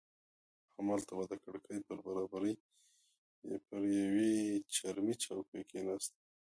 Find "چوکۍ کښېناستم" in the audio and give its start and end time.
5.23-6.21